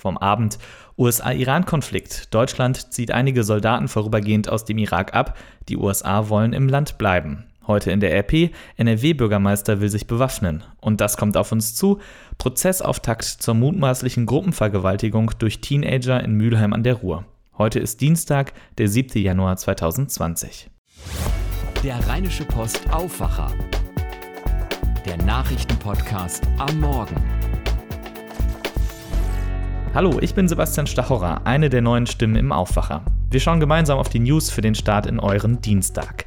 Vom 0.00 0.16
Abend 0.16 0.58
USA-Iran-Konflikt. 0.96 2.32
Deutschland 2.32 2.92
zieht 2.92 3.10
einige 3.10 3.42
Soldaten 3.42 3.88
vorübergehend 3.88 4.48
aus 4.48 4.64
dem 4.64 4.78
Irak 4.78 5.12
ab. 5.14 5.36
Die 5.68 5.76
USA 5.76 6.28
wollen 6.28 6.52
im 6.52 6.68
Land 6.68 6.98
bleiben. 6.98 7.44
Heute 7.66 7.90
in 7.90 8.00
der 8.00 8.14
RP, 8.14 8.50
NRW-Bürgermeister 8.76 9.80
will 9.80 9.90
sich 9.90 10.06
bewaffnen. 10.06 10.62
Und 10.80 11.00
das 11.00 11.16
kommt 11.16 11.36
auf 11.36 11.52
uns 11.52 11.74
zu. 11.74 11.98
Prozessauftakt 12.38 13.24
zur 13.24 13.54
mutmaßlichen 13.54 14.24
Gruppenvergewaltigung 14.24 15.32
durch 15.38 15.60
Teenager 15.60 16.22
in 16.22 16.32
Mülheim 16.32 16.72
an 16.72 16.84
der 16.84 16.94
Ruhr. 16.94 17.24
Heute 17.58 17.80
ist 17.80 18.00
Dienstag, 18.00 18.52
der 18.78 18.88
7. 18.88 19.20
Januar 19.20 19.56
2020. 19.56 20.70
Der 21.82 21.98
Rheinische 22.08 22.44
Post 22.44 22.88
Aufwacher. 22.90 23.52
Der 25.04 25.16
Nachrichtenpodcast 25.18 26.44
am 26.58 26.80
Morgen. 26.80 27.37
Hallo, 29.94 30.18
ich 30.20 30.34
bin 30.34 30.46
Sebastian 30.46 30.86
Stachorer, 30.86 31.46
eine 31.46 31.70
der 31.70 31.80
neuen 31.80 32.06
Stimmen 32.06 32.36
im 32.36 32.52
Aufwacher. 32.52 33.02
Wir 33.30 33.40
schauen 33.40 33.58
gemeinsam 33.58 33.98
auf 33.98 34.10
die 34.10 34.20
News 34.20 34.50
für 34.50 34.60
den 34.60 34.74
Start 34.74 35.06
in 35.06 35.18
euren 35.18 35.62
Dienstag. 35.62 36.24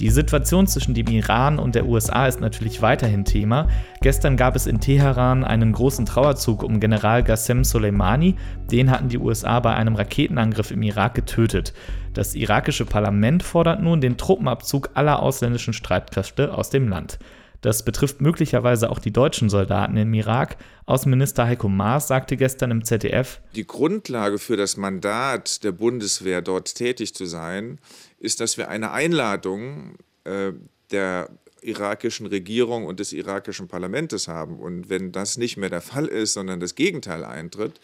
Die 0.00 0.08
Situation 0.08 0.66
zwischen 0.66 0.94
dem 0.94 1.06
Iran 1.08 1.58
und 1.58 1.74
der 1.74 1.86
USA 1.86 2.26
ist 2.26 2.40
natürlich 2.40 2.80
weiterhin 2.80 3.26
Thema. 3.26 3.68
Gestern 4.00 4.38
gab 4.38 4.56
es 4.56 4.66
in 4.66 4.80
Teheran 4.80 5.44
einen 5.44 5.72
großen 5.72 6.06
Trauerzug 6.06 6.62
um 6.62 6.80
General 6.80 7.22
Qassem 7.22 7.64
Soleimani. 7.64 8.34
Den 8.70 8.90
hatten 8.90 9.08
die 9.08 9.18
USA 9.18 9.60
bei 9.60 9.74
einem 9.74 9.94
Raketenangriff 9.94 10.70
im 10.70 10.82
Irak 10.82 11.14
getötet. 11.14 11.74
Das 12.14 12.34
irakische 12.34 12.86
Parlament 12.86 13.42
fordert 13.42 13.82
nun 13.82 14.00
den 14.00 14.16
Truppenabzug 14.16 14.90
aller 14.94 15.22
ausländischen 15.22 15.74
Streitkräfte 15.74 16.54
aus 16.54 16.70
dem 16.70 16.88
Land. 16.88 17.18
Das 17.66 17.84
betrifft 17.84 18.20
möglicherweise 18.20 18.90
auch 18.90 19.00
die 19.00 19.12
deutschen 19.12 19.48
Soldaten 19.48 19.96
im 19.96 20.14
Irak. 20.14 20.56
Außenminister 20.84 21.46
Heiko 21.46 21.68
Maas 21.68 22.06
sagte 22.06 22.36
gestern 22.36 22.70
im 22.70 22.84
ZDF, 22.84 23.40
Die 23.56 23.66
Grundlage 23.66 24.38
für 24.38 24.56
das 24.56 24.76
Mandat 24.76 25.64
der 25.64 25.72
Bundeswehr, 25.72 26.42
dort 26.42 26.76
tätig 26.76 27.12
zu 27.12 27.24
sein, 27.24 27.80
ist, 28.20 28.38
dass 28.38 28.56
wir 28.56 28.68
eine 28.68 28.92
Einladung 28.92 29.96
äh, 30.22 30.52
der 30.92 31.28
irakischen 31.60 32.26
Regierung 32.28 32.86
und 32.86 33.00
des 33.00 33.12
irakischen 33.12 33.66
Parlaments 33.66 34.28
haben. 34.28 34.60
Und 34.60 34.88
wenn 34.88 35.10
das 35.10 35.36
nicht 35.36 35.56
mehr 35.56 35.68
der 35.68 35.80
Fall 35.80 36.06
ist, 36.06 36.34
sondern 36.34 36.60
das 36.60 36.76
Gegenteil 36.76 37.24
eintritt, 37.24 37.80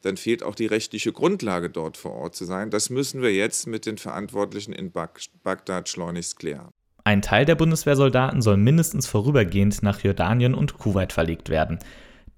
dann 0.00 0.16
fehlt 0.16 0.42
auch 0.42 0.54
die 0.54 0.64
rechtliche 0.64 1.12
Grundlage, 1.12 1.68
dort 1.68 1.98
vor 1.98 2.12
Ort 2.12 2.34
zu 2.34 2.46
sein. 2.46 2.70
Das 2.70 2.88
müssen 2.88 3.20
wir 3.20 3.34
jetzt 3.34 3.66
mit 3.66 3.84
den 3.84 3.98
Verantwortlichen 3.98 4.72
in 4.72 4.90
Bagdad 4.90 5.90
schleunigst 5.90 6.38
klären. 6.38 6.72
Ein 7.08 7.22
Teil 7.22 7.46
der 7.46 7.54
Bundeswehrsoldaten 7.54 8.42
soll 8.42 8.58
mindestens 8.58 9.06
vorübergehend 9.06 9.82
nach 9.82 10.00
Jordanien 10.00 10.52
und 10.52 10.76
Kuwait 10.76 11.14
verlegt 11.14 11.48
werden. 11.48 11.78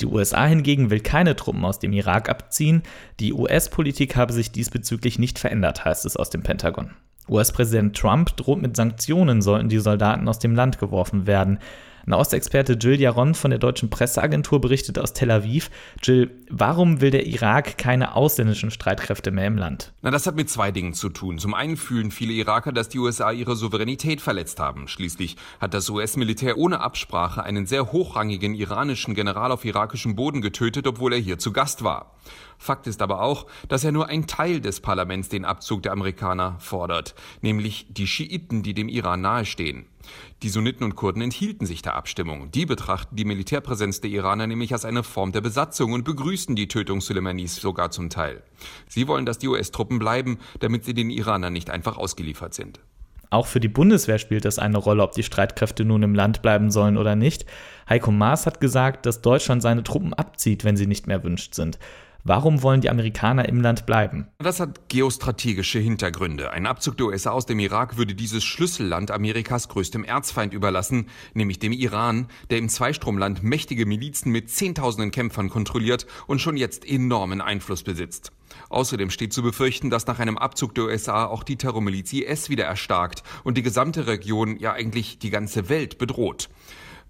Die 0.00 0.06
USA 0.06 0.46
hingegen 0.46 0.90
will 0.90 1.00
keine 1.00 1.34
Truppen 1.34 1.64
aus 1.64 1.80
dem 1.80 1.92
Irak 1.92 2.28
abziehen. 2.28 2.84
Die 3.18 3.32
US-Politik 3.32 4.14
habe 4.14 4.32
sich 4.32 4.52
diesbezüglich 4.52 5.18
nicht 5.18 5.40
verändert, 5.40 5.84
heißt 5.84 6.06
es 6.06 6.16
aus 6.16 6.30
dem 6.30 6.44
Pentagon. 6.44 6.92
US-Präsident 7.28 7.96
Trump 7.96 8.36
droht 8.36 8.62
mit 8.62 8.76
Sanktionen, 8.76 9.42
sollten 9.42 9.68
die 9.68 9.80
Soldaten 9.80 10.28
aus 10.28 10.38
dem 10.38 10.54
Land 10.54 10.78
geworfen 10.78 11.26
werden. 11.26 11.58
Nahostexperte 12.06 12.74
Jill 12.74 13.00
Jaron 13.00 13.34
von 13.34 13.50
der 13.50 13.58
deutschen 13.58 13.90
Presseagentur 13.90 14.60
berichtet 14.60 14.98
aus 14.98 15.12
Tel 15.12 15.30
Aviv. 15.30 15.70
Jill, 16.02 16.30
warum 16.48 17.00
will 17.00 17.10
der 17.10 17.26
Irak 17.26 17.78
keine 17.78 18.14
ausländischen 18.14 18.70
Streitkräfte 18.70 19.30
mehr 19.30 19.46
im 19.46 19.58
Land? 19.58 19.92
Na, 20.02 20.10
das 20.10 20.26
hat 20.26 20.36
mit 20.36 20.48
zwei 20.48 20.70
Dingen 20.70 20.94
zu 20.94 21.08
tun. 21.08 21.38
Zum 21.38 21.54
einen 21.54 21.76
fühlen 21.76 22.10
viele 22.10 22.32
Iraker, 22.32 22.72
dass 22.72 22.88
die 22.88 22.98
USA 22.98 23.30
ihre 23.32 23.56
Souveränität 23.56 24.20
verletzt 24.20 24.60
haben. 24.60 24.88
Schließlich 24.88 25.36
hat 25.60 25.74
das 25.74 25.90
US-Militär 25.90 26.58
ohne 26.58 26.80
Absprache 26.80 27.42
einen 27.42 27.66
sehr 27.66 27.92
hochrangigen 27.92 28.54
iranischen 28.54 29.14
General 29.14 29.52
auf 29.52 29.64
irakischem 29.64 30.16
Boden 30.16 30.40
getötet, 30.40 30.86
obwohl 30.86 31.12
er 31.12 31.18
hier 31.18 31.38
zu 31.38 31.52
Gast 31.52 31.84
war. 31.84 32.14
Fakt 32.58 32.86
ist 32.86 33.00
aber 33.00 33.22
auch, 33.22 33.46
dass 33.68 33.84
er 33.84 33.92
nur 33.92 34.08
ein 34.08 34.26
Teil 34.26 34.60
des 34.60 34.80
Parlaments 34.80 35.30
den 35.30 35.46
Abzug 35.46 35.82
der 35.82 35.92
Amerikaner 35.92 36.56
fordert, 36.58 37.14
nämlich 37.40 37.86
die 37.88 38.06
Schiiten, 38.06 38.62
die 38.62 38.74
dem 38.74 38.88
Iran 38.88 39.22
nahestehen. 39.22 39.86
Die 40.42 40.48
Sunniten 40.48 40.84
und 40.84 40.96
Kurden 40.96 41.22
enthielten 41.22 41.66
sich 41.66 41.82
der 41.90 41.96
Abstimmung. 41.96 42.52
Die 42.52 42.66
betrachten 42.66 43.16
die 43.16 43.24
Militärpräsenz 43.24 44.00
der 44.00 44.10
Iraner 44.10 44.46
nämlich 44.46 44.72
als 44.72 44.84
eine 44.84 45.02
Form 45.02 45.32
der 45.32 45.40
Besatzung 45.40 45.92
und 45.92 46.04
begrüßen 46.04 46.54
die 46.54 46.68
Tötung 46.68 47.00
Soleimanis 47.00 47.56
sogar 47.56 47.90
zum 47.90 48.10
Teil. 48.10 48.44
Sie 48.86 49.08
wollen, 49.08 49.26
dass 49.26 49.38
die 49.38 49.48
US-Truppen 49.48 49.98
bleiben, 49.98 50.38
damit 50.60 50.84
sie 50.84 50.94
den 50.94 51.10
Iranern 51.10 51.52
nicht 51.52 51.68
einfach 51.68 51.96
ausgeliefert 51.98 52.54
sind. 52.54 52.78
Auch 53.30 53.46
für 53.46 53.60
die 53.60 53.68
Bundeswehr 53.68 54.18
spielt 54.18 54.44
es 54.44 54.58
eine 54.58 54.78
Rolle, 54.78 55.02
ob 55.02 55.12
die 55.12 55.22
Streitkräfte 55.22 55.84
nun 55.84 56.02
im 56.02 56.14
Land 56.14 56.42
bleiben 56.42 56.70
sollen 56.70 56.96
oder 56.96 57.16
nicht. 57.16 57.44
Heiko 57.88 58.12
Maas 58.12 58.46
hat 58.46 58.60
gesagt, 58.60 59.06
dass 59.06 59.20
Deutschland 59.20 59.62
seine 59.62 59.82
Truppen 59.82 60.14
abzieht, 60.14 60.64
wenn 60.64 60.76
sie 60.76 60.86
nicht 60.86 61.06
mehr 61.08 61.24
wünscht 61.24 61.54
sind. 61.54 61.78
Warum 62.24 62.62
wollen 62.62 62.82
die 62.82 62.90
Amerikaner 62.90 63.48
im 63.48 63.60
Land 63.62 63.86
bleiben? 63.86 64.28
Das 64.38 64.60
hat 64.60 64.88
geostrategische 64.88 65.78
Hintergründe. 65.78 66.50
Ein 66.50 66.66
Abzug 66.66 66.98
der 66.98 67.06
USA 67.06 67.30
aus 67.30 67.46
dem 67.46 67.58
Irak 67.58 67.96
würde 67.96 68.14
dieses 68.14 68.44
Schlüsselland 68.44 69.10
Amerikas 69.10 69.68
größtem 69.68 70.04
Erzfeind 70.04 70.52
überlassen, 70.52 71.06
nämlich 71.32 71.58
dem 71.58 71.72
Iran, 71.72 72.28
der 72.50 72.58
im 72.58 72.68
Zweistromland 72.68 73.42
mächtige 73.42 73.86
Milizen 73.86 74.32
mit 74.32 74.50
Zehntausenden 74.50 75.10
Kämpfern 75.10 75.48
kontrolliert 75.48 76.06
und 76.26 76.40
schon 76.40 76.56
jetzt 76.58 76.86
enormen 76.86 77.40
Einfluss 77.40 77.82
besitzt. 77.82 78.32
Außerdem 78.68 79.10
steht 79.10 79.32
zu 79.32 79.42
befürchten, 79.42 79.88
dass 79.88 80.06
nach 80.06 80.18
einem 80.18 80.36
Abzug 80.36 80.74
der 80.74 80.84
USA 80.84 81.24
auch 81.24 81.42
die 81.42 81.56
Terrormiliz 81.56 82.12
IS 82.12 82.50
wieder 82.50 82.64
erstarkt 82.64 83.22
und 83.44 83.56
die 83.56 83.62
gesamte 83.62 84.06
Region, 84.06 84.58
ja 84.58 84.72
eigentlich 84.72 85.18
die 85.18 85.30
ganze 85.30 85.68
Welt 85.68 85.98
bedroht. 85.98 86.50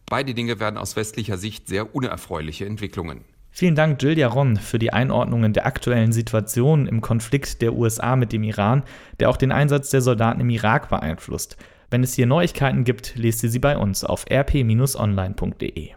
Beide 0.07 0.35
Dinge 0.35 0.61
werden 0.61 0.77
aus 0.77 0.97
westlicher 0.97 1.37
Sicht 1.37 1.69
sehr 1.69 1.95
unerfreuliche 1.95 2.67
Entwicklungen. 2.67 3.25
Vielen 3.51 3.75
Dank, 3.75 4.01
Jill 4.03 4.17
Jaron, 4.17 4.57
für 4.57 4.79
die 4.79 4.93
Einordnungen 4.93 5.53
der 5.53 5.67
aktuellen 5.67 6.13
Situation 6.13 6.87
im 6.87 7.01
Konflikt 7.01 7.61
der 7.63 7.75
USA 7.75 8.17
mit 8.17 8.33
dem 8.33 8.43
Iran, 8.45 8.85
der 9.19 9.29
auch 9.29 9.37
den 9.37 9.53
Einsatz 9.53 9.91
der 9.91 10.01
Soldaten 10.01 10.41
im 10.41 10.51
Irak 10.51 10.89
beeinflusst. 10.89 11.57
Wenn 11.91 12.05
es 12.05 12.15
hier 12.15 12.27
Neuigkeiten 12.27 12.85
gibt, 12.85 13.17
lest 13.17 13.43
ihr 13.43 13.51
sie 13.51 13.59
bei 13.59 13.77
uns 13.77 14.05
auf 14.05 14.25
rp-online.de. 14.31 15.91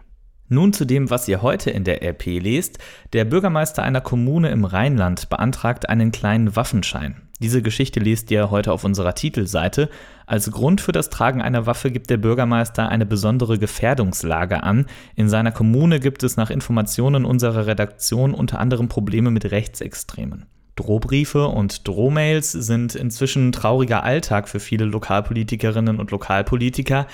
Nun 0.48 0.72
zu 0.72 0.84
dem, 0.84 1.08
was 1.08 1.28
ihr 1.28 1.40
heute 1.40 1.70
in 1.70 1.84
der 1.84 2.02
RP 2.02 2.40
lest. 2.40 2.78
Der 3.12 3.24
Bürgermeister 3.24 3.82
einer 3.82 4.00
Kommune 4.00 4.50
im 4.50 4.64
Rheinland 4.64 5.30
beantragt 5.30 5.88
einen 5.88 6.12
kleinen 6.12 6.54
Waffenschein. 6.54 7.23
Diese 7.40 7.62
Geschichte 7.62 7.98
lest 7.98 8.30
ihr 8.30 8.50
heute 8.50 8.72
auf 8.72 8.84
unserer 8.84 9.14
Titelseite. 9.14 9.88
Als 10.24 10.50
Grund 10.50 10.80
für 10.80 10.92
das 10.92 11.10
Tragen 11.10 11.42
einer 11.42 11.66
Waffe 11.66 11.90
gibt 11.90 12.08
der 12.08 12.16
Bürgermeister 12.16 12.88
eine 12.88 13.06
besondere 13.06 13.58
Gefährdungslage 13.58 14.62
an. 14.62 14.86
In 15.16 15.28
seiner 15.28 15.50
Kommune 15.50 15.98
gibt 15.98 16.22
es 16.22 16.36
nach 16.36 16.50
Informationen 16.50 17.24
unserer 17.24 17.66
Redaktion 17.66 18.34
unter 18.34 18.60
anderem 18.60 18.88
Probleme 18.88 19.30
mit 19.30 19.50
Rechtsextremen. 19.50 20.46
Drohbriefe 20.76 21.46
und 21.48 21.86
Drohmails 21.86 22.52
sind 22.52 22.94
inzwischen 22.94 23.52
trauriger 23.52 24.02
Alltag 24.02 24.48
für 24.48 24.58
viele 24.58 24.84
Lokalpolitikerinnen 24.84 25.98
und 25.98 26.10
Lokalpolitiker. 26.10 27.06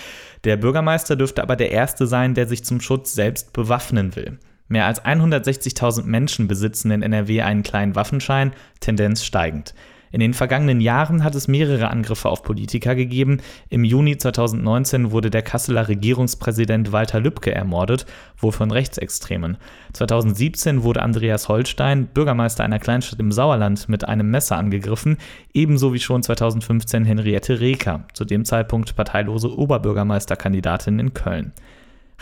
Der 0.45 0.57
Bürgermeister 0.57 1.17
dürfte 1.17 1.43
aber 1.43 1.57
der 1.57 1.71
Erste 1.71 2.07
sein, 2.07 2.35
der 2.35 2.47
sich 2.47 2.65
zum 2.65 2.81
Schutz 2.81 3.15
selbst 3.15 3.53
bewaffnen 3.53 4.17
will. 4.17 4.39
Mehr 4.69 4.87
als 4.87 5.05
160.000 5.05 6.05
Menschen 6.05 6.47
besitzen 6.47 6.91
in 6.91 7.03
NRW 7.03 7.43
einen 7.43 7.63
kleinen 7.63 7.97
Waffenschein, 7.97 8.53
Tendenz 8.79 9.25
steigend. 9.25 9.75
In 10.13 10.21
den 10.21 10.35
vergangenen 10.35 10.81
Jahren 10.81 11.23
hat 11.23 11.35
es 11.37 11.47
mehrere 11.47 11.89
Angriffe 11.89 12.29
auf 12.29 12.43
Politiker 12.43 12.95
gegeben. 12.97 13.41
Im 13.69 13.85
Juni 13.85 14.19
2019 14.19 15.13
wurde 15.13 15.31
der 15.31 15.43
Kasseler 15.43 15.89
Regierungspräsident 15.89 16.91
Walter 16.91 17.21
Lübcke 17.21 17.55
ermordet, 17.55 18.07
wohl 18.37 18.51
von 18.51 18.73
Rechtsextremen. 18.73 19.57
2017 19.93 20.83
wurde 20.83 21.03
Andreas 21.03 21.49
Holstein, 21.49 22.07
Bürgermeister 22.07 22.65
einer 22.65 22.81
Kleinstadt 22.81 23.21
im 23.21 23.31
Sauerland, 23.31 23.89
mit 23.89 24.09
einem 24.09 24.31
Messer 24.31 24.57
angegriffen, 24.57 25.17
ebenso 25.55 25.95
wie 25.95 26.01
schon 26.01 26.23
2015 26.23 27.05
Henriette 27.05 27.61
Reker, 27.61 28.05
zu 28.13 28.25
dem 28.25 28.45
Zeitpunkt 28.45 28.97
parteilose 28.97 29.57
Oberbürgermeisterkandidatin 29.57 30.99
in 30.99 31.15
Köln. 31.15 31.53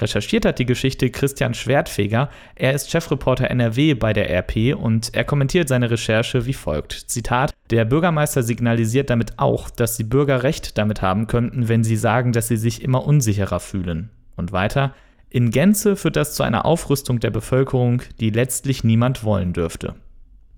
Recherchiert 0.01 0.45
hat 0.45 0.59
die 0.59 0.67
Geschichte 0.67 1.11
Christian 1.11 1.55
Schwertfeger. 1.55 2.31
Er 2.55 2.73
ist 2.73 2.91
Chefreporter 2.91 3.51
NRW 3.51 3.95
bei 3.95 4.13
der 4.13 4.31
RP 4.31 4.77
und 4.77 5.15
er 5.15 5.25
kommentiert 5.25 5.69
seine 5.69 5.91
Recherche 5.91 6.47
wie 6.47 6.55
folgt. 6.55 6.93
Zitat: 6.93 7.53
Der 7.71 7.85
Bürgermeister 7.85 8.43
signalisiert 8.43 9.11
damit 9.11 9.39
auch, 9.39 9.71
dass 9.71 9.97
die 9.97 10.05
Bürger 10.05 10.45
Recht 10.45 10.79
damit 10.79 11.03
haben 11.03 11.27
könnten, 11.27 11.69
wenn 11.69 11.83
sie 11.83 11.97
sagen, 11.97 12.33
dass 12.33 12.49
sie 12.49 12.57
sich 12.57 12.83
immer 12.83 13.05
unsicherer 13.05 13.59
fühlen. 13.59 14.11
Und 14.37 14.53
weiter: 14.53 14.95
In 15.31 15.51
Gänze 15.51 15.97
führt 15.97 16.17
das 16.17 16.35
zu 16.35 16.45
einer 16.45 16.65
Aufrüstung 16.65 17.19
der 17.19 17.31
Bevölkerung, 17.31 18.03
die 18.21 18.31
letztlich 18.31 18.85
niemand 18.85 19.25
wollen 19.25 19.53
dürfte. 19.53 19.97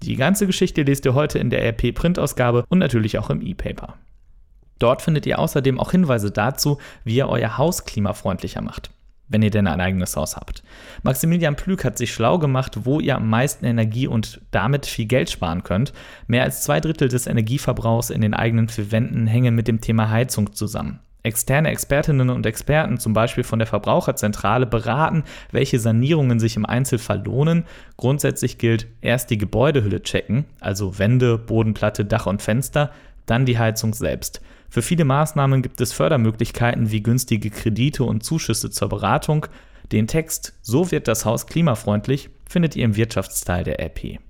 Die 0.02 0.16
ganze 0.16 0.46
Geschichte 0.46 0.82
lest 0.82 1.06
ihr 1.06 1.14
heute 1.14 1.38
in 1.38 1.50
der 1.50 1.64
RP 1.64 1.94
Printausgabe 1.94 2.64
und 2.68 2.78
natürlich 2.78 3.18
auch 3.18 3.30
im 3.30 3.42
E-Paper. 3.42 3.94
Dort 4.78 5.02
findet 5.02 5.26
ihr 5.26 5.38
außerdem 5.38 5.78
auch 5.78 5.90
Hinweise 5.90 6.30
dazu, 6.30 6.78
wie 7.04 7.16
ihr 7.16 7.28
euer 7.28 7.58
Haus 7.58 7.84
klimafreundlicher 7.84 8.62
macht 8.62 8.90
wenn 9.30 9.42
ihr 9.42 9.50
denn 9.50 9.66
ein 9.66 9.80
eigenes 9.80 10.16
Haus 10.16 10.36
habt. 10.36 10.62
Maximilian 11.02 11.56
Plück 11.56 11.84
hat 11.84 11.96
sich 11.96 12.12
schlau 12.12 12.38
gemacht, 12.38 12.80
wo 12.84 13.00
ihr 13.00 13.16
am 13.16 13.30
meisten 13.30 13.64
Energie 13.64 14.06
und 14.06 14.42
damit 14.50 14.84
viel 14.84 15.06
Geld 15.06 15.30
sparen 15.30 15.62
könnt. 15.62 15.94
Mehr 16.26 16.42
als 16.42 16.62
zwei 16.62 16.80
Drittel 16.80 17.08
des 17.08 17.26
Energieverbrauchs 17.26 18.10
in 18.10 18.20
den 18.20 18.34
eigenen 18.34 18.68
vier 18.68 18.92
Wänden 18.92 19.26
hängen 19.26 19.54
mit 19.54 19.68
dem 19.68 19.80
Thema 19.80 20.10
Heizung 20.10 20.52
zusammen. 20.52 21.00
Externe 21.22 21.68
Expertinnen 21.68 22.30
und 22.30 22.46
Experten, 22.46 22.98
zum 22.98 23.12
Beispiel 23.12 23.44
von 23.44 23.58
der 23.58 23.68
Verbraucherzentrale, 23.68 24.66
beraten, 24.66 25.24
welche 25.52 25.78
Sanierungen 25.78 26.40
sich 26.40 26.56
im 26.56 26.64
Einzelfall 26.64 27.22
lohnen. 27.22 27.64
Grundsätzlich 27.98 28.56
gilt 28.56 28.86
erst 29.02 29.28
die 29.28 29.36
Gebäudehülle 29.36 30.02
checken, 30.02 30.46
also 30.60 30.98
Wände, 30.98 31.36
Bodenplatte, 31.36 32.06
Dach 32.06 32.26
und 32.26 32.40
Fenster, 32.40 32.90
dann 33.26 33.44
die 33.44 33.58
Heizung 33.58 33.92
selbst. 33.92 34.40
Für 34.70 34.82
viele 34.82 35.04
Maßnahmen 35.04 35.62
gibt 35.62 35.80
es 35.80 35.92
Fördermöglichkeiten 35.92 36.92
wie 36.92 37.02
günstige 37.02 37.50
Kredite 37.50 38.04
und 38.04 38.22
Zuschüsse 38.22 38.70
zur 38.70 38.88
Beratung. 38.88 39.46
Den 39.90 40.06
Text 40.06 40.54
So 40.62 40.92
wird 40.92 41.08
das 41.08 41.24
Haus 41.24 41.46
klimafreundlich 41.46 42.30
findet 42.48 42.76
ihr 42.76 42.84
im 42.84 42.96
Wirtschaftsteil 42.96 43.64
der 43.64 43.80
RP. 43.80 44.20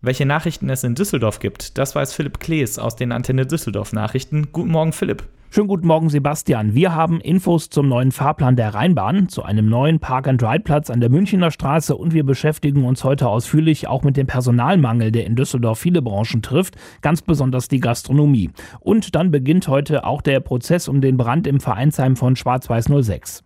Welche 0.00 0.26
Nachrichten 0.26 0.68
es 0.68 0.84
in 0.84 0.96
Düsseldorf 0.96 1.38
gibt, 1.38 1.78
das 1.78 1.94
weiß 1.94 2.12
Philipp 2.12 2.40
Klees 2.40 2.78
aus 2.78 2.96
den 2.96 3.12
Antenne 3.12 3.46
Düsseldorf 3.46 3.92
Nachrichten. 3.92 4.52
Guten 4.52 4.70
Morgen, 4.70 4.92
Philipp. 4.92 5.24
Schönen 5.54 5.68
guten 5.68 5.86
Morgen, 5.86 6.10
Sebastian. 6.10 6.74
Wir 6.74 6.96
haben 6.96 7.20
Infos 7.20 7.70
zum 7.70 7.88
neuen 7.88 8.10
Fahrplan 8.10 8.56
der 8.56 8.74
Rheinbahn, 8.74 9.28
zu 9.28 9.44
einem 9.44 9.68
neuen 9.68 10.00
Park-and-Ride-Platz 10.00 10.90
an 10.90 10.98
der 10.98 11.10
Münchner 11.10 11.52
Straße 11.52 11.94
und 11.94 12.12
wir 12.12 12.24
beschäftigen 12.24 12.84
uns 12.84 13.04
heute 13.04 13.28
ausführlich 13.28 13.86
auch 13.86 14.02
mit 14.02 14.16
dem 14.16 14.26
Personalmangel, 14.26 15.12
der 15.12 15.26
in 15.26 15.36
Düsseldorf 15.36 15.78
viele 15.78 16.02
Branchen 16.02 16.42
trifft, 16.42 16.74
ganz 17.02 17.22
besonders 17.22 17.68
die 17.68 17.78
Gastronomie. 17.78 18.50
Und 18.80 19.14
dann 19.14 19.30
beginnt 19.30 19.68
heute 19.68 20.04
auch 20.04 20.22
der 20.22 20.40
Prozess 20.40 20.88
um 20.88 21.00
den 21.00 21.16
Brand 21.16 21.46
im 21.46 21.60
Vereinsheim 21.60 22.16
von 22.16 22.34
Schwarz-Weiß 22.34 22.86
06. 22.86 23.44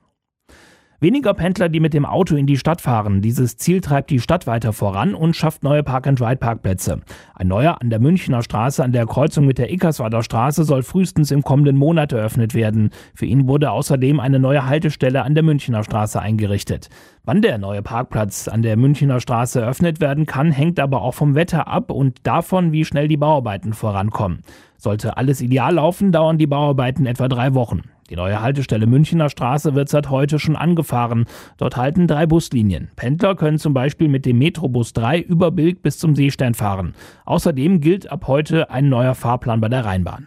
Weniger 1.00 1.32
Pendler, 1.32 1.68
die 1.68 1.78
mit 1.78 1.94
dem 1.94 2.04
Auto 2.04 2.34
in 2.34 2.48
die 2.48 2.56
Stadt 2.56 2.80
fahren. 2.80 3.22
Dieses 3.22 3.56
Ziel 3.56 3.80
treibt 3.80 4.10
die 4.10 4.18
Stadt 4.18 4.48
weiter 4.48 4.72
voran 4.72 5.14
und 5.14 5.36
schafft 5.36 5.62
neue 5.62 5.84
Park-and-Ride-Parkplätze. 5.84 7.02
Ein 7.36 7.46
neuer 7.46 7.80
an 7.80 7.88
der 7.88 8.00
Münchner 8.00 8.42
Straße 8.42 8.82
an 8.82 8.90
der 8.90 9.06
Kreuzung 9.06 9.46
mit 9.46 9.58
der 9.58 9.72
Ickerswader 9.72 10.24
Straße 10.24 10.64
soll 10.64 10.82
frühestens 10.82 11.30
im 11.30 11.42
kommenden 11.44 11.76
Monat 11.76 12.12
eröffnet 12.12 12.52
werden. 12.52 12.90
Für 13.14 13.26
ihn 13.26 13.46
wurde 13.46 13.70
außerdem 13.70 14.18
eine 14.18 14.40
neue 14.40 14.66
Haltestelle 14.66 15.22
an 15.22 15.36
der 15.36 15.44
Münchner 15.44 15.84
Straße 15.84 16.20
eingerichtet. 16.20 16.88
Wann 17.22 17.42
der 17.42 17.58
neue 17.58 17.82
Parkplatz 17.82 18.48
an 18.48 18.62
der 18.62 18.76
Münchner 18.76 19.20
Straße 19.20 19.60
eröffnet 19.60 20.00
werden 20.00 20.26
kann, 20.26 20.50
hängt 20.50 20.80
aber 20.80 21.02
auch 21.02 21.14
vom 21.14 21.36
Wetter 21.36 21.68
ab 21.68 21.92
und 21.92 22.26
davon, 22.26 22.72
wie 22.72 22.84
schnell 22.84 23.06
die 23.06 23.16
Bauarbeiten 23.16 23.72
vorankommen. 23.72 24.40
Sollte 24.78 25.16
alles 25.16 25.40
ideal 25.42 25.74
laufen, 25.74 26.10
dauern 26.10 26.38
die 26.38 26.48
Bauarbeiten 26.48 27.06
etwa 27.06 27.28
drei 27.28 27.54
Wochen. 27.54 27.82
Die 28.10 28.16
neue 28.16 28.40
Haltestelle 28.40 28.86
Münchner 28.86 29.28
Straße 29.28 29.74
wird 29.74 29.90
seit 29.90 30.08
heute 30.08 30.38
schon 30.38 30.56
angefahren. 30.56 31.26
Dort 31.58 31.76
halten 31.76 32.06
drei 32.06 32.26
Buslinien. 32.26 32.90
Pendler 32.96 33.34
können 33.34 33.58
zum 33.58 33.74
Beispiel 33.74 34.08
mit 34.08 34.24
dem 34.24 34.38
Metrobus 34.38 34.94
3 34.94 35.20
über 35.20 35.50
Bilk 35.50 35.82
bis 35.82 35.98
zum 35.98 36.16
Seestern 36.16 36.54
fahren. 36.54 36.94
Außerdem 37.26 37.80
gilt 37.80 38.10
ab 38.10 38.26
heute 38.26 38.70
ein 38.70 38.88
neuer 38.88 39.14
Fahrplan 39.14 39.60
bei 39.60 39.68
der 39.68 39.84
Rheinbahn. 39.84 40.26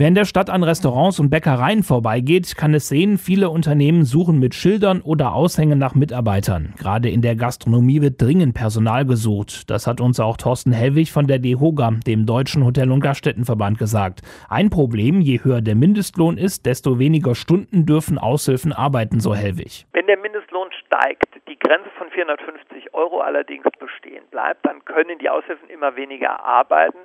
Wer 0.00 0.06
in 0.06 0.14
der 0.14 0.26
Stadt 0.26 0.48
an 0.48 0.62
Restaurants 0.62 1.18
und 1.18 1.28
Bäckereien 1.28 1.82
vorbeigeht, 1.82 2.54
kann 2.56 2.72
es 2.72 2.88
sehen, 2.88 3.18
viele 3.18 3.50
Unternehmen 3.50 4.04
suchen 4.04 4.38
mit 4.38 4.54
Schildern 4.54 5.00
oder 5.00 5.34
Aushängen 5.34 5.76
nach 5.76 5.96
Mitarbeitern. 5.96 6.72
Gerade 6.78 7.08
in 7.10 7.20
der 7.20 7.34
Gastronomie 7.34 8.00
wird 8.00 8.22
dringend 8.22 8.54
Personal 8.54 9.04
gesucht. 9.06 9.68
Das 9.68 9.88
hat 9.88 10.00
uns 10.00 10.20
auch 10.20 10.36
Thorsten 10.36 10.70
Hellwig 10.70 11.10
von 11.10 11.26
der 11.26 11.40
DEHOGA, 11.40 11.94
dem 12.06 12.26
Deutschen 12.26 12.64
Hotel- 12.64 12.92
und 12.92 13.00
Gaststättenverband, 13.00 13.76
gesagt. 13.76 14.20
Ein 14.48 14.70
Problem, 14.70 15.20
je 15.20 15.40
höher 15.42 15.62
der 15.62 15.74
Mindestlohn 15.74 16.38
ist, 16.38 16.64
desto 16.64 17.00
weniger 17.00 17.34
Stunden 17.34 17.84
dürfen 17.84 18.18
Aushilfen 18.18 18.72
arbeiten, 18.72 19.18
so 19.18 19.34
Hellwig. 19.34 19.84
Wenn 19.94 20.06
der 20.06 20.18
Mindestlohn 20.18 20.68
steigt, 20.86 21.26
die 21.48 21.58
Grenze 21.58 21.90
von 21.98 22.08
450 22.10 22.94
Euro 22.94 23.20
allerdings 23.20 23.64
bestehen 23.80 24.22
bleibt, 24.30 24.64
dann 24.64 24.84
können 24.84 25.18
die 25.18 25.28
Aushilfen 25.28 25.68
immer 25.68 25.96
weniger 25.96 26.44
arbeiten 26.44 26.98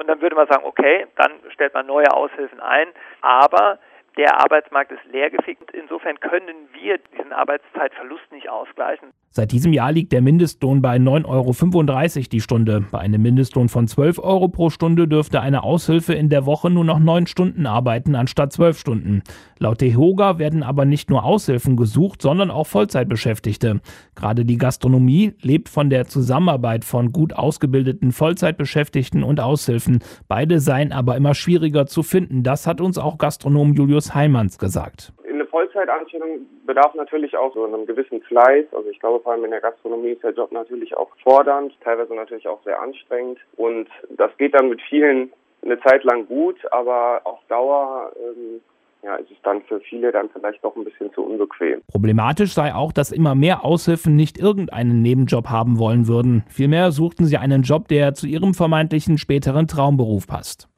und 0.00 0.06
dann 0.06 0.22
würde 0.22 0.34
man 0.34 0.48
sagen, 0.48 0.64
okay, 0.64 1.06
dann 1.16 1.32
stellt 1.50 1.74
man 1.74 1.86
neue 1.86 2.10
Aushilfen 2.10 2.58
ein, 2.58 2.88
aber 3.20 3.78
der 4.16 4.40
Arbeitsmarkt 4.40 4.92
ist 4.92 5.04
leergefegt. 5.12 5.70
Insofern 5.72 6.18
können 6.20 6.68
wir 6.72 6.98
diesen 7.16 7.32
Arbeitszeitverlust 7.32 8.30
nicht 8.32 8.48
ausgleichen. 8.48 9.10
Seit 9.32 9.52
diesem 9.52 9.72
Jahr 9.72 9.92
liegt 9.92 10.10
der 10.10 10.22
Mindestlohn 10.22 10.82
bei 10.82 10.96
9,35 10.96 11.26
Euro 11.28 12.28
die 12.32 12.40
Stunde. 12.40 12.84
Bei 12.90 12.98
einem 12.98 13.22
Mindestlohn 13.22 13.68
von 13.68 13.86
12 13.86 14.18
Euro 14.18 14.48
pro 14.48 14.70
Stunde 14.70 15.06
dürfte 15.06 15.40
eine 15.40 15.62
Aushilfe 15.62 16.14
in 16.14 16.30
der 16.30 16.46
Woche 16.46 16.68
nur 16.68 16.84
noch 16.84 16.98
9 16.98 17.28
Stunden 17.28 17.66
arbeiten 17.66 18.16
anstatt 18.16 18.52
12 18.52 18.76
Stunden. 18.76 19.22
Laut 19.58 19.80
DEHOGA 19.80 20.38
werden 20.38 20.64
aber 20.64 20.84
nicht 20.84 21.10
nur 21.10 21.22
Aushilfen 21.22 21.76
gesucht, 21.76 22.22
sondern 22.22 22.50
auch 22.50 22.66
Vollzeitbeschäftigte. 22.66 23.80
Gerade 24.16 24.44
die 24.44 24.58
Gastronomie 24.58 25.34
lebt 25.42 25.68
von 25.68 25.90
der 25.90 26.06
Zusammenarbeit 26.06 26.84
von 26.84 27.12
gut 27.12 27.32
ausgebildeten 27.32 28.10
Vollzeitbeschäftigten 28.10 29.22
und 29.22 29.38
Aushilfen. 29.38 30.00
Beide 30.26 30.58
seien 30.58 30.90
aber 30.90 31.16
immer 31.16 31.34
schwieriger 31.34 31.86
zu 31.86 32.02
finden. 32.02 32.42
Das 32.42 32.66
hat 32.66 32.80
uns 32.80 32.98
auch 32.98 33.16
Gastronom 33.16 33.74
Julius 33.74 34.09
Heimanns 34.14 34.58
gesagt. 34.58 35.12
Vollzeitanstellung 35.50 36.46
bedarf 36.66 36.94
natürlich 36.94 37.36
auch 37.36 37.52
so 37.54 37.64
einem 37.64 37.86
gewissen 37.86 38.22
Fleiß. 38.22 38.66
Also 38.72 38.88
ich 38.88 38.98
glaube, 39.00 39.20
vor 39.20 39.32
allem 39.32 39.44
in 39.44 39.50
der 39.50 39.60
Gastronomie 39.60 40.10
ist 40.10 40.22
der 40.22 40.32
Job 40.32 40.52
natürlich 40.52 40.96
auch 40.96 41.10
fordernd, 41.22 41.72
teilweise 41.82 42.14
natürlich 42.14 42.48
auch 42.48 42.62
sehr 42.64 42.80
anstrengend. 42.80 43.38
Und 43.56 43.88
das 44.16 44.30
geht 44.38 44.54
dann 44.54 44.68
mit 44.68 44.80
vielen 44.88 45.32
eine 45.62 45.78
Zeit 45.80 46.04
lang 46.04 46.26
gut, 46.26 46.56
aber 46.72 47.20
auf 47.24 47.38
Dauer 47.48 48.12
ähm, 48.16 48.60
ja, 49.02 49.16
ist 49.16 49.30
es 49.30 49.36
dann 49.42 49.62
für 49.62 49.80
viele 49.80 50.12
dann 50.12 50.30
vielleicht 50.30 50.64
doch 50.64 50.74
ein 50.76 50.84
bisschen 50.84 51.12
zu 51.12 51.22
unbequem. 51.22 51.82
Problematisch 51.90 52.52
sei 52.54 52.74
auch, 52.74 52.92
dass 52.92 53.12
immer 53.12 53.34
mehr 53.34 53.64
Aushilfen 53.64 54.16
nicht 54.16 54.38
irgendeinen 54.38 55.02
Nebenjob 55.02 55.48
haben 55.48 55.78
wollen 55.78 56.08
würden. 56.08 56.44
Vielmehr 56.48 56.92
suchten 56.92 57.26
sie 57.26 57.36
einen 57.36 57.62
Job, 57.62 57.88
der 57.88 58.14
zu 58.14 58.26
ihrem 58.26 58.54
vermeintlichen 58.54 59.18
späteren 59.18 59.66
Traumberuf 59.66 60.26
passt. 60.26 60.68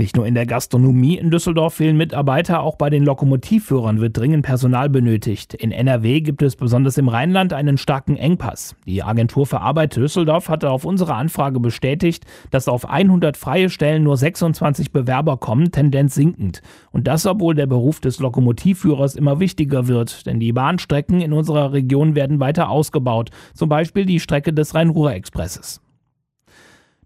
Nicht 0.00 0.16
nur 0.16 0.26
in 0.26 0.32
der 0.32 0.46
Gastronomie 0.46 1.18
in 1.18 1.30
Düsseldorf 1.30 1.74
fehlen 1.74 1.98
Mitarbeiter, 1.98 2.62
auch 2.62 2.76
bei 2.76 2.88
den 2.88 3.04
Lokomotivführern 3.04 4.00
wird 4.00 4.16
dringend 4.16 4.46
Personal 4.46 4.88
benötigt. 4.88 5.52
In 5.52 5.72
NRW 5.72 6.22
gibt 6.22 6.40
es 6.40 6.56
besonders 6.56 6.96
im 6.96 7.08
Rheinland 7.08 7.52
einen 7.52 7.76
starken 7.76 8.16
Engpass. 8.16 8.74
Die 8.86 9.02
Agentur 9.02 9.44
für 9.44 9.60
Arbeit 9.60 9.96
Düsseldorf 9.96 10.48
hatte 10.48 10.70
auf 10.70 10.86
unsere 10.86 11.16
Anfrage 11.16 11.60
bestätigt, 11.60 12.24
dass 12.50 12.66
auf 12.66 12.88
100 12.88 13.36
freie 13.36 13.68
Stellen 13.68 14.02
nur 14.02 14.16
26 14.16 14.90
Bewerber 14.90 15.36
kommen, 15.36 15.70
Tendenz 15.70 16.14
sinkend. 16.14 16.62
Und 16.92 17.06
das, 17.06 17.26
obwohl 17.26 17.54
der 17.54 17.66
Beruf 17.66 18.00
des 18.00 18.20
Lokomotivführers 18.20 19.16
immer 19.16 19.38
wichtiger 19.38 19.86
wird, 19.86 20.24
denn 20.24 20.40
die 20.40 20.54
Bahnstrecken 20.54 21.20
in 21.20 21.34
unserer 21.34 21.74
Region 21.74 22.14
werden 22.14 22.40
weiter 22.40 22.70
ausgebaut, 22.70 23.28
zum 23.52 23.68
Beispiel 23.68 24.06
die 24.06 24.20
Strecke 24.20 24.54
des 24.54 24.74
Rhein-Ruhr-Expresses. 24.74 25.82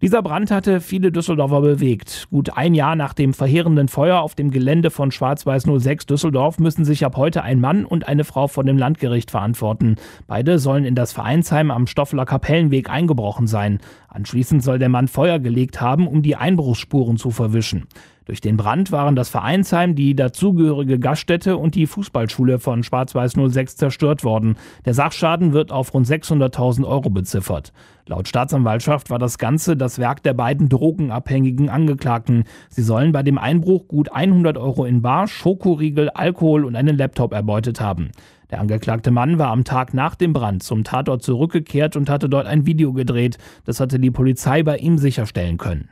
Dieser 0.01 0.21
Brand 0.21 0.51
hatte 0.51 0.81
viele 0.81 1.09
Düsseldorfer 1.09 1.61
bewegt. 1.61 2.27
Gut 2.29 2.57
ein 2.57 2.73
Jahr 2.73 2.97
nach 2.97 3.13
dem 3.13 3.33
verheerenden 3.33 3.87
Feuer 3.87 4.19
auf 4.19 4.35
dem 4.35 4.51
Gelände 4.51 4.91
von 4.91 5.09
Schwarz-Weiß 5.09 5.63
06 5.63 6.05
Düsseldorf 6.05 6.59
müssen 6.59 6.83
sich 6.83 7.05
ab 7.05 7.15
heute 7.15 7.43
ein 7.43 7.61
Mann 7.61 7.85
und 7.85 8.05
eine 8.05 8.25
Frau 8.25 8.47
vor 8.47 8.65
dem 8.65 8.77
Landgericht 8.77 9.31
verantworten. 9.31 9.95
Beide 10.27 10.59
sollen 10.59 10.83
in 10.83 10.95
das 10.95 11.13
Vereinsheim 11.13 11.71
am 11.71 11.87
Stoffler 11.87 12.25
Kapellenweg 12.25 12.89
eingebrochen 12.89 13.47
sein. 13.47 13.79
Anschließend 14.09 14.61
soll 14.61 14.79
der 14.79 14.89
Mann 14.89 15.07
Feuer 15.07 15.39
gelegt 15.39 15.79
haben, 15.79 16.07
um 16.07 16.21
die 16.21 16.35
Einbruchsspuren 16.35 17.15
zu 17.15 17.31
verwischen. 17.31 17.87
Durch 18.25 18.41
den 18.41 18.57
Brand 18.57 18.91
waren 18.91 19.15
das 19.15 19.29
Vereinsheim, 19.29 19.93
die 19.93 20.15
dazugehörige 20.15 20.97
Gaststätte 20.97 21.57
und 21.57 21.75
die 21.75 21.85
Fußballschule 21.85 22.57
von 22.57 22.81
Schwarz-Weiß 22.81 23.33
06 23.33 23.75
zerstört 23.75 24.23
worden. 24.23 24.57
Der 24.83 24.95
Sachschaden 24.95 25.53
wird 25.53 25.71
auf 25.71 25.93
rund 25.93 26.07
600.000 26.07 26.85
Euro 26.85 27.11
beziffert. 27.11 27.71
Laut 28.07 28.27
Staatsanwaltschaft 28.27 29.11
war 29.11 29.19
das 29.19 29.37
Ganze 29.37 29.77
das 29.77 29.99
Werk 29.99 30.23
der 30.23 30.33
beiden 30.33 30.69
drogenabhängigen 30.69 31.69
Angeklagten. 31.69 32.45
Sie 32.69 32.81
sollen 32.81 33.11
bei 33.11 33.21
dem 33.21 33.37
Einbruch 33.37 33.87
gut 33.87 34.11
100 34.11 34.57
Euro 34.57 34.85
in 34.85 35.03
Bar, 35.03 35.27
Schokoriegel, 35.27 36.09
Alkohol 36.09 36.65
und 36.65 36.75
einen 36.75 36.97
Laptop 36.97 37.31
erbeutet 37.31 37.79
haben. 37.79 38.09
Der 38.49 38.59
angeklagte 38.59 39.11
Mann 39.11 39.37
war 39.37 39.49
am 39.49 39.63
Tag 39.63 39.93
nach 39.93 40.15
dem 40.15 40.33
Brand 40.33 40.63
zum 40.63 40.83
Tatort 40.83 41.21
zurückgekehrt 41.21 41.95
und 41.95 42.09
hatte 42.09 42.29
dort 42.29 42.47
ein 42.47 42.65
Video 42.65 42.93
gedreht. 42.93 43.37
Das 43.65 43.79
hatte 43.79 43.99
die 43.99 44.11
Polizei 44.11 44.63
bei 44.63 44.77
ihm 44.77 44.97
sicherstellen 44.97 45.57
können. 45.57 45.89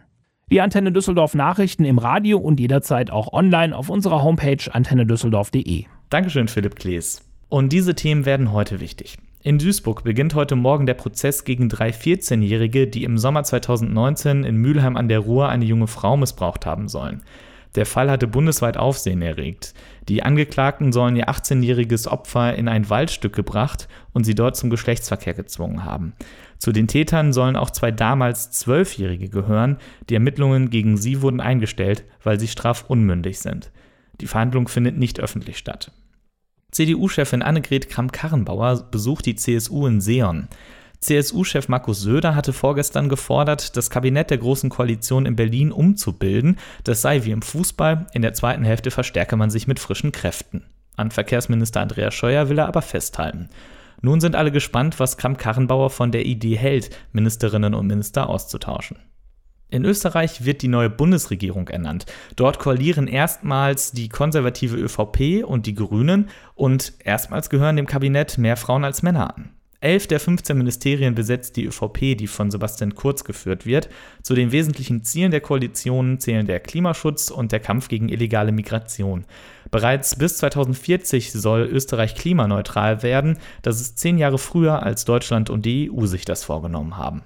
Die 0.52 0.62
Antenne 0.62 0.92
Düsseldorf 0.92 1.36
Nachrichten 1.36 1.86
im 1.86 1.98
Radio 1.98 2.38
und 2.38 2.60
jederzeit 2.60 3.10
auch 3.10 3.32
online 3.32 3.76
auf 3.76 3.90
unserer 3.90 4.24
Homepage 4.24 4.58
antennedüsseldorf.de. 4.72 5.86
Dankeschön, 6.10 6.48
Philipp 6.48 6.76
Klees. 6.76 7.22
Und 7.50 7.72
diese 7.72 7.96
Themen 7.96 8.26
werden 8.26 8.52
heute 8.52 8.80
wichtig. 8.80 9.18
In 9.42 9.58
Duisburg 9.58 10.04
beginnt 10.04 10.36
heute 10.36 10.56
Morgen 10.56 10.86
der 10.86 10.94
Prozess 10.94 11.44
gegen 11.44 11.70
drei 11.70 11.90
14-Jährige, 11.90 12.88
die 12.88 13.04
im 13.04 13.18
Sommer 13.18 13.44
2019 13.44 14.44
in 14.44 14.58
Mülheim 14.58 14.96
an 14.96 15.08
der 15.08 15.20
Ruhr 15.20 15.50
eine 15.50 15.66
junge 15.66 15.88
Frau 15.88 16.18
missbraucht 16.18 16.66
haben 16.66 16.88
sollen. 16.88 17.24
Der 17.75 17.86
Fall 17.86 18.12
hatte 18.12 18.27
bundesweit 18.27 18.77
Aufsehen 18.77 19.22
erregt. 19.22 19.74
Die 20.08 20.22
Angeklagten 20.22 20.92
sollen 20.92 21.15
ihr 21.15 21.30
18-jähriges 21.30 22.08
Opfer 22.08 22.56
in 22.56 22.68
ein 22.68 22.89
Waldstück 22.89 23.34
gebracht 23.34 23.88
und 24.12 24.25
sie 24.25 24.36
dort 24.36 24.56
zum 24.56 24.70
Geschlechtsverkehr 24.70 25.34
gezwungen 25.34 25.84
haben. 25.84 26.13
Zu 26.60 26.72
den 26.72 26.88
Tätern 26.88 27.34
sollen 27.34 27.56
auch 27.56 27.72
zwei 27.72 27.92
damals 27.92 28.51
Zwölfjährige 28.51 29.30
gehören. 29.30 29.77
Die 30.10 30.13
Ermittlungen 30.13 30.70
gegen 30.70 30.98
sie 30.98 31.22
wurden 31.22 31.42
eingestellt, 31.42 32.06
weil 32.24 32.39
sie 32.39 32.48
strafunmündig 32.48 33.39
sind. 33.39 33.72
Die 34.22 34.27
Verhandlung 34.27 34.68
findet 34.68 34.98
nicht 34.98 35.20
öffentlich 35.20 35.58
statt. 35.58 35.92
CDU-Chefin 36.72 37.42
Annegret 37.42 37.89
Kramp-Karrenbauer 37.89 38.88
besucht 38.92 39.25
die 39.25 39.36
CSU 39.36 39.88
in 39.88 40.01
Seon. 40.01 40.48
CSU-Chef 41.03 41.67
Markus 41.67 42.00
Söder 42.00 42.33
hatte 42.33 42.53
vorgestern 42.53 43.10
gefordert, 43.10 43.75
das 43.75 43.89
Kabinett 43.89 44.29
der 44.29 44.38
Großen 44.38 44.69
Koalition 44.69 45.25
in 45.25 45.36
Berlin 45.36 45.74
umzubilden. 45.74 46.57
Das 46.86 47.01
sei 47.01 47.25
wie 47.25 47.31
im 47.31 47.41
Fußball, 47.41 48.07
in 48.13 48.22
der 48.22 48.33
zweiten 48.33 48.63
Hälfte 48.63 48.89
verstärke 48.89 49.36
man 49.36 49.50
sich 49.50 49.67
mit 49.67 49.79
frischen 49.79 50.13
Kräften. 50.13 50.63
An 50.95 51.12
Verkehrsminister 51.12 51.81
Andreas 51.81 52.13
Scheuer 52.13 52.48
will 52.48 52.57
er 52.57 52.67
aber 52.67 52.81
festhalten. 52.81 53.50
Nun 54.01 54.22
sind 54.22 54.38
alle 54.38 54.51
gespannt, 54.51 54.98
was 54.98 55.17
Kramp-Karrenbauer 55.17 55.89
von 55.89 56.13
der 56.13 56.25
Idee 56.25 56.55
hält, 56.55 56.89
Ministerinnen 57.12 57.74
und 57.74 57.88
Minister 57.88 58.29
auszutauschen. 58.29 58.98
In 59.69 59.83
Österreich 59.83 60.45
wird 60.45 60.62
die 60.62 60.67
neue 60.69 60.89
Bundesregierung 60.89 61.67
ernannt. 61.67 62.05
Dort 62.38 62.60
koalieren 62.60 63.07
erstmals 63.07 63.91
die 63.91 64.07
konservative 64.07 64.77
ÖVP 64.77 65.43
und 65.43 65.65
die 65.65 65.74
Grünen 65.74 66.29
und 66.55 66.93
erstmals 67.03 67.50
gehören 67.50 67.75
dem 67.75 67.88
Kabinett 67.88 68.38
mehr 68.38 68.55
Frauen 68.55 68.86
als 68.86 69.03
Männer 69.03 69.36
an. 69.36 69.50
Elf 69.84 70.08
der 70.08 70.22
15 70.22 70.58
Ministerien 70.58 71.13
besetzt 71.13 71.58
die 71.58 71.66
ÖVP, 71.66 72.18
die 72.18 72.28
von 72.28 72.50
Sebastian 72.50 72.96
Kurz 72.96 73.25
geführt 73.25 73.66
wird. 73.66 73.90
Zu 74.22 74.34
den 74.34 74.54
wesentlichen 74.54 75.04
Zielen 75.04 75.32
der 75.32 75.42
Koalition 75.42 76.22
zählen 76.22 76.48
der 76.48 76.62
Klimaschutz 76.62 77.30
und 77.30 77.52
der 77.52 77.60
Kampf 77.60 77.90
gegen 77.90 78.08
illegale 78.08 78.54
Migration. 78.54 79.25
Bereits 79.72 80.16
bis 80.16 80.38
2040 80.38 81.34
soll 81.34 81.63
Österreich 81.63 82.16
klimaneutral 82.16 83.04
werden. 83.04 83.40
Das 83.62 83.82
ist 83.82 84.00
zehn 84.00 84.18
Jahre 84.18 84.38
früher, 84.38 84.84
als 84.84 85.04
Deutschland 85.04 85.50
und 85.50 85.66
die 85.66 85.92
EU 85.92 86.06
sich 86.06 86.24
das 86.24 86.46
vorgenommen 86.46 86.96
haben. 86.96 87.24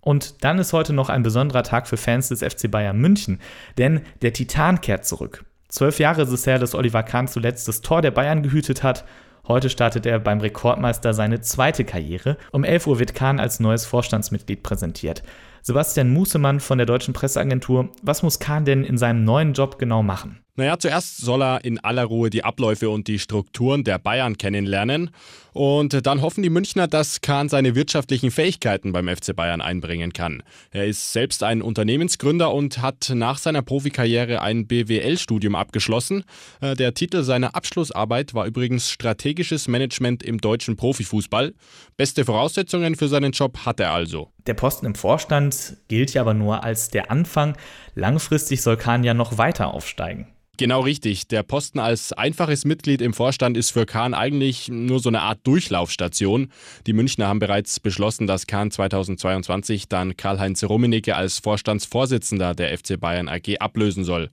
Und 0.00 0.44
dann 0.44 0.58
ist 0.58 0.72
heute 0.72 0.94
noch 0.94 1.10
ein 1.10 1.24
besonderer 1.24 1.62
Tag 1.62 1.88
für 1.88 1.98
Fans 1.98 2.28
des 2.28 2.40
FC 2.40 2.70
Bayern 2.70 2.96
München, 2.96 3.38
denn 3.76 4.00
der 4.22 4.32
Titan 4.32 4.80
kehrt 4.80 5.04
zurück. 5.04 5.44
Zwölf 5.68 5.98
Jahre 5.98 6.22
ist 6.22 6.30
es 6.30 6.46
her, 6.46 6.58
dass 6.58 6.74
Oliver 6.74 7.02
Kahn 7.02 7.28
zuletzt 7.28 7.68
das 7.68 7.82
Tor 7.82 8.00
der 8.00 8.12
Bayern 8.12 8.42
gehütet 8.42 8.82
hat 8.82 9.04
Heute 9.48 9.70
startet 9.70 10.06
er 10.06 10.18
beim 10.18 10.40
Rekordmeister 10.40 11.14
seine 11.14 11.40
zweite 11.40 11.84
Karriere. 11.84 12.36
Um 12.50 12.64
11 12.64 12.88
Uhr 12.88 12.98
wird 12.98 13.14
Kahn 13.14 13.38
als 13.38 13.60
neues 13.60 13.86
Vorstandsmitglied 13.86 14.64
präsentiert. 14.64 15.22
Sebastian 15.66 16.12
Musemann 16.12 16.60
von 16.60 16.78
der 16.78 16.86
Deutschen 16.86 17.12
Presseagentur, 17.12 17.88
was 18.00 18.22
muss 18.22 18.38
Kahn 18.38 18.64
denn 18.64 18.84
in 18.84 18.98
seinem 18.98 19.24
neuen 19.24 19.52
Job 19.52 19.80
genau 19.80 20.00
machen? 20.00 20.38
Naja, 20.54 20.78
zuerst 20.78 21.18
soll 21.18 21.42
er 21.42 21.64
in 21.64 21.80
aller 21.80 22.04
Ruhe 22.04 22.30
die 22.30 22.44
Abläufe 22.44 22.88
und 22.88 23.08
die 23.08 23.18
Strukturen 23.18 23.84
der 23.84 23.98
Bayern 23.98 24.38
kennenlernen. 24.38 25.10
Und 25.52 26.06
dann 26.06 26.22
hoffen 26.22 26.42
die 26.42 26.50
Münchner, 26.50 26.86
dass 26.86 27.20
Kahn 27.20 27.48
seine 27.48 27.74
wirtschaftlichen 27.74 28.30
Fähigkeiten 28.30 28.92
beim 28.92 29.08
FC 29.08 29.34
Bayern 29.34 29.60
einbringen 29.60 30.12
kann. 30.12 30.42
Er 30.70 30.86
ist 30.86 31.12
selbst 31.12 31.42
ein 31.42 31.62
Unternehmensgründer 31.62 32.52
und 32.52 32.80
hat 32.80 33.10
nach 33.14 33.38
seiner 33.38 33.62
Profikarriere 33.62 34.40
ein 34.40 34.66
BWL-Studium 34.66 35.54
abgeschlossen. 35.54 36.24
Äh, 36.60 36.74
der 36.74 36.94
Titel 36.94 37.22
seiner 37.22 37.54
Abschlussarbeit 37.54 38.32
war 38.34 38.46
übrigens 38.46 38.90
Strategisches 38.90 39.66
Management 39.68 40.22
im 40.22 40.38
deutschen 40.38 40.76
Profifußball. 40.76 41.54
Beste 41.96 42.24
Voraussetzungen 42.24 42.94
für 42.94 43.08
seinen 43.08 43.32
Job 43.32 43.58
hat 43.64 43.80
er 43.80 43.92
also. 43.92 44.30
Der 44.46 44.54
Posten 44.54 44.86
im 44.86 44.94
Vorstand 44.94 45.55
gilt 45.88 46.14
ja 46.14 46.22
aber 46.22 46.34
nur 46.34 46.64
als 46.64 46.88
der 46.88 47.10
Anfang. 47.10 47.56
Langfristig 47.94 48.62
soll 48.62 48.76
Kahn 48.76 49.04
ja 49.04 49.14
noch 49.14 49.38
weiter 49.38 49.72
aufsteigen. 49.72 50.28
Genau 50.58 50.80
richtig. 50.80 51.28
Der 51.28 51.42
Posten 51.42 51.78
als 51.78 52.14
einfaches 52.14 52.64
Mitglied 52.64 53.02
im 53.02 53.12
Vorstand 53.12 53.58
ist 53.58 53.72
für 53.72 53.84
Kahn 53.84 54.14
eigentlich 54.14 54.68
nur 54.68 55.00
so 55.00 55.10
eine 55.10 55.20
Art 55.20 55.40
Durchlaufstation. 55.44 56.50
Die 56.86 56.94
Münchner 56.94 57.28
haben 57.28 57.40
bereits 57.40 57.78
beschlossen, 57.78 58.26
dass 58.26 58.46
Kahn 58.46 58.70
2022 58.70 59.88
dann 59.88 60.16
Karl-Heinz 60.16 60.64
Rummenigge 60.64 61.14
als 61.14 61.40
Vorstandsvorsitzender 61.40 62.54
der 62.54 62.76
FC 62.76 62.98
Bayern 62.98 63.28
AG 63.28 63.58
ablösen 63.60 64.04
soll. 64.04 64.30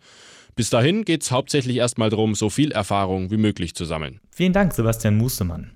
Bis 0.55 0.69
dahin 0.69 1.03
geht 1.03 1.23
es 1.23 1.31
hauptsächlich 1.31 1.77
erstmal 1.77 2.09
darum, 2.09 2.35
so 2.35 2.49
viel 2.49 2.71
Erfahrung 2.71 3.29
wie 3.31 3.37
möglich 3.37 3.75
zu 3.75 3.83
sammeln. 3.83 4.21
Vielen 4.31 4.53
Dank, 4.53 4.73
Sebastian 4.73 5.17
Musemann. 5.17 5.71